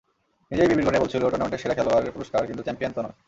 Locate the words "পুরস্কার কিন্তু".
2.15-2.61